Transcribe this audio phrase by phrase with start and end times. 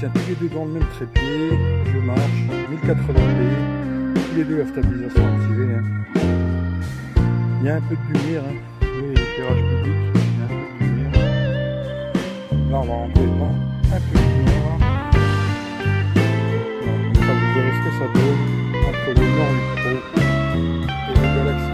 [0.00, 1.50] tiens tous les deux dans le même trépied,
[1.92, 2.20] je marche,
[2.72, 5.74] 1080p, tous les deux à stabilisation activée.
[5.74, 5.84] Hein.
[7.60, 8.54] Il y a un peu de lumière, hein.
[8.80, 11.12] oui, public, il y a un peu de lumière.
[12.70, 13.54] Là on va rentrer dedans,
[13.92, 14.78] un peu de lumière.
[17.14, 18.42] Ça vous verrez ce que ça donne
[18.88, 19.94] entre le Honor 8 Pro
[21.08, 21.69] et le Galaxy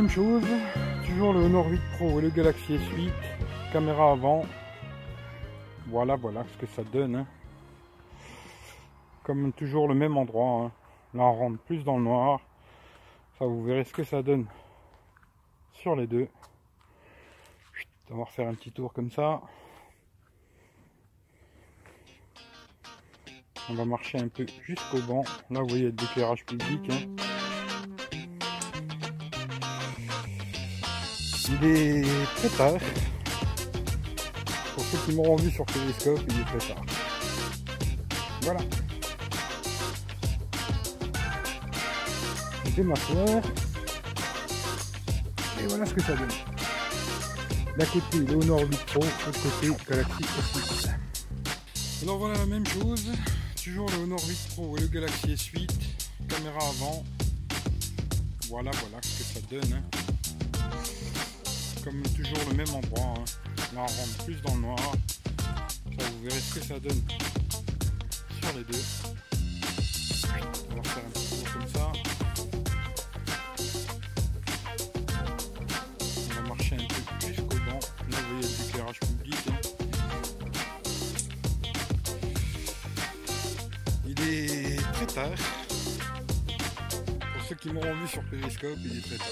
[0.00, 0.46] même chose,
[1.06, 3.10] toujours le Honor 8 Pro et le Galaxy S8,
[3.70, 4.46] caméra avant.
[5.88, 7.16] Voilà, voilà ce que ça donne.
[7.16, 7.26] hein.
[9.24, 10.62] Comme toujours le même endroit.
[10.64, 10.72] hein.
[11.12, 12.40] Là on rentre plus dans le noir.
[13.38, 14.46] Ça vous verrez ce que ça donne
[15.72, 16.28] sur les deux.
[17.74, 19.42] Chut, On va refaire un petit tour comme ça.
[23.68, 25.24] On va marcher un peu jusqu'au banc.
[25.50, 26.88] Là vous voyez l'éclairage public.
[26.90, 27.29] hein.
[31.52, 32.04] Il est
[32.36, 32.78] très tard.
[34.74, 36.84] Pour ceux qui m'auront vu sur Periscope, il est très tard.
[38.42, 38.60] Voilà.
[42.64, 43.42] Je vais m'asseoir.
[45.60, 46.28] Et voilà ce que ça donne.
[47.76, 48.26] D'un côté 8
[48.86, 50.90] Pro, de l'autre côté Galaxy S8.
[52.02, 53.10] Alors voilà la même chose.
[53.62, 55.70] Toujours le Honor 8 Pro et le Galaxy S8.
[56.28, 57.04] Caméra avant.
[58.48, 59.74] Voilà, voilà ce que ça donne.
[59.74, 60.09] hein
[61.84, 63.14] comme toujours le même endroit.
[63.16, 63.24] hein.
[63.74, 64.78] Là on rentre plus dans le noir.
[65.86, 67.02] Vous verrez ce que ça donne
[68.40, 68.82] sur les deux.
[70.70, 71.92] On va faire un petit tour comme ça.
[76.30, 77.80] On va marcher un peu jusqu'au banc.
[78.10, 79.36] Là vous voyez l'éclairage public.
[79.48, 79.56] hein.
[84.06, 85.30] Il est très tard.
[87.20, 89.26] Pour ceux qui m'auront vu sur Periscope, il est très tard.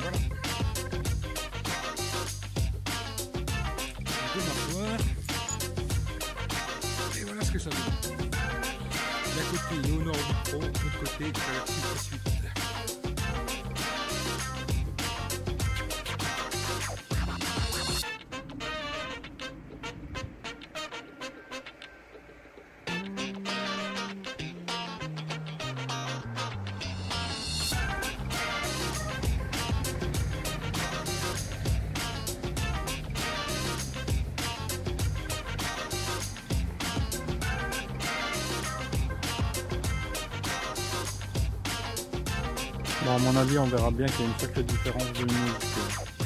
[0.00, 0.18] Voilà.
[4.32, 4.98] Vais m'asseoir.
[7.18, 8.30] Et voilà ce que ça donne.
[8.30, 12.29] D'un côté, le Honor 8 Pro, de l'autre côté, Galaxy S8.
[43.10, 46.19] Bon, à mon avis, on verra bien qu'il y a une sacrée différence de luminosité.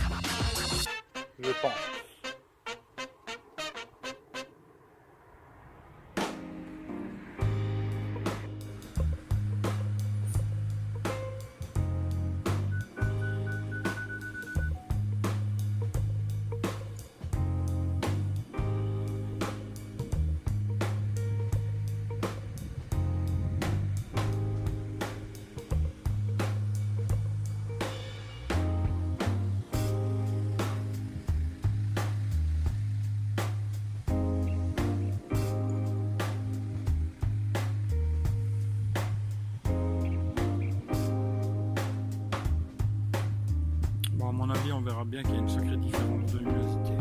[45.06, 46.92] Bien qu'il y a une sacrée différence de luminosité.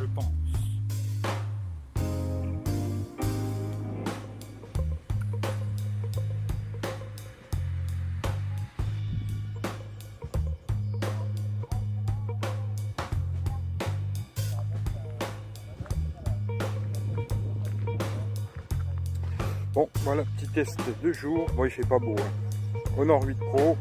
[0.00, 0.24] Je pense.
[19.74, 21.46] Bon, voilà, petit test de jour.
[21.54, 22.16] Bon, il fait pas beau.
[22.18, 22.78] hein.
[22.96, 23.76] Honor 8 Pro.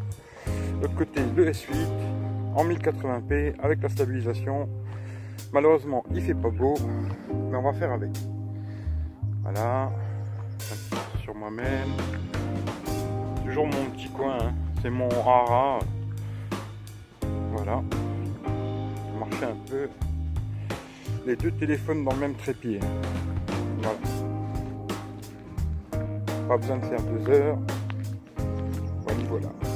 [0.81, 2.26] L'autre côté le S8
[2.57, 4.67] en 1080p avec la stabilisation.
[5.53, 6.75] Malheureusement il fait pas beau,
[7.51, 8.09] mais on va faire avec.
[9.43, 9.91] Voilà,
[11.21, 11.89] sur moi-même.
[13.45, 14.53] Toujours mon petit coin, hein.
[14.81, 15.79] c'est mon rara.
[17.51, 17.81] Voilà,
[19.19, 19.87] marcher un peu.
[21.25, 22.79] Les deux téléphones dans le même trépied.
[23.81, 23.97] Voilà.
[26.47, 27.57] Pas besoin de faire deux heures.
[29.03, 29.66] Voilà, voilà.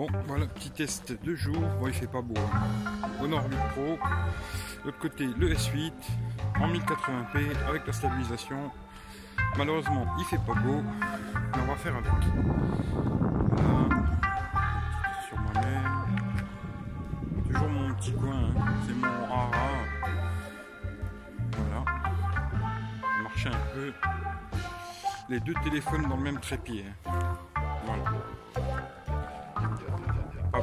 [0.00, 1.60] Bon, voilà, petit test de jour.
[1.78, 2.32] Bon, il fait pas beau.
[2.40, 3.06] Hein.
[3.20, 3.98] Honor 8 Pro.
[4.82, 5.92] L'autre côté, le S8
[6.58, 8.70] en 1080p avec la stabilisation.
[9.58, 12.12] Malheureusement, il fait pas beau, mais on va faire avec.
[13.50, 13.88] Voilà.
[15.28, 15.92] Sur moi-même.
[17.46, 18.54] Toujours mon petit coin.
[18.56, 18.72] Hein.
[18.86, 19.68] C'est mon rara.
[21.58, 21.84] Voilà.
[23.22, 23.92] Marcher un peu.
[25.28, 26.86] Les deux téléphones dans le même trépied.
[27.04, 27.36] Hein.
[27.84, 28.04] Voilà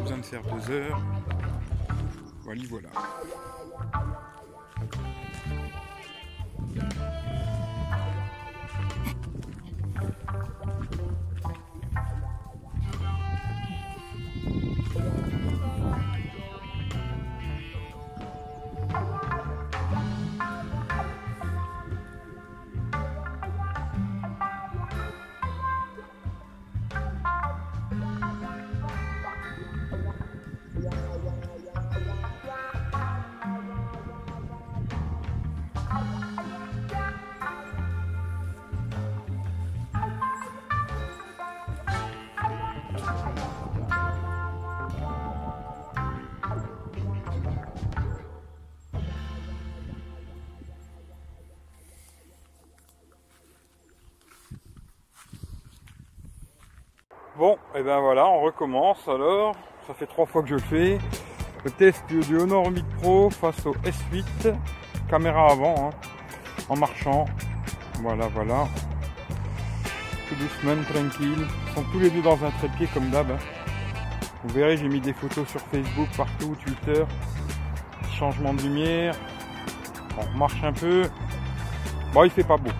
[0.07, 1.01] besoin de faire deux heures.
[2.43, 2.89] Voilà, voilà.
[57.37, 59.55] Bon, et ben voilà, on recommence alors.
[59.85, 60.97] Ça fait trois fois que je le fais.
[61.63, 64.55] Le test du Honor 8 Pro face au S8.
[65.07, 65.89] Caméra avant, hein,
[66.67, 67.25] en marchant.
[68.01, 68.67] Voilà, voilà.
[70.27, 71.45] Tout doucement, tranquille.
[71.67, 73.29] Ils sont tous les deux dans un trépied comme d'hab.
[73.29, 73.37] Hein.
[74.43, 77.03] Vous verrez, j'ai mis des photos sur Facebook, partout, Twitter.
[78.17, 79.15] Changement de lumière.
[80.17, 81.03] On marche un peu.
[82.13, 82.71] Bon, il fait pas beau.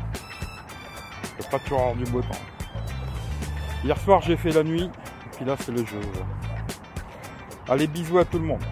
[1.39, 2.56] Il pas toujours avoir du beau temps.
[3.83, 6.01] Hier soir j'ai fait la nuit, et puis là c'est le jour.
[7.69, 8.63] Allez bisous à tout le monde.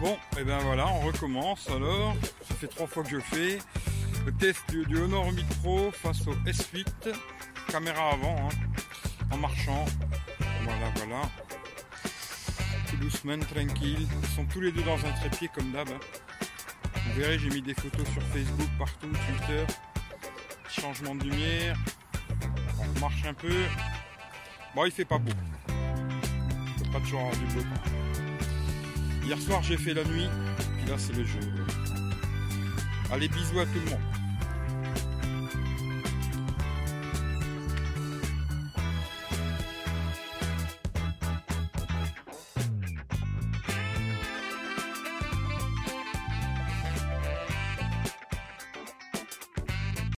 [0.00, 2.14] Bon, et ben voilà, on recommence alors.
[2.48, 3.58] Ça fait trois fois que je fais.
[4.26, 6.86] Le test du, Honor 8 Pro face au S8.
[7.68, 8.54] Caméra avant, hein,
[9.30, 9.84] en marchant.
[10.64, 11.51] Voilà, voilà
[13.02, 14.06] doucement, tranquille.
[14.22, 15.88] Ils sont tous les deux dans un trépied comme d'hab.
[15.88, 15.98] Hein.
[16.94, 19.64] Vous verrez, j'ai mis des photos sur Facebook, partout, Twitter.
[20.68, 21.76] Changement de lumière.
[22.78, 23.64] On marche un peu.
[24.74, 25.32] Bon, il fait pas beau.
[26.78, 27.62] Il pas toujours avoir du beau.
[29.24, 30.28] Hier soir, j'ai fait la nuit.
[30.78, 31.40] Puis là, c'est le jour.
[33.12, 34.11] Allez, bisous à tout le monde.